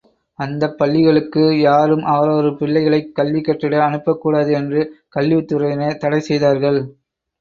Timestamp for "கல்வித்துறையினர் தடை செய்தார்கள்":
5.15-6.81